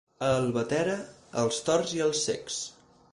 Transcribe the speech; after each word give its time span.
A 0.27 0.27
Albatera, 0.35 0.95
els 1.43 1.59
torts 1.69 1.95
i 2.01 2.05
els 2.09 2.25
cecs. 2.31 2.61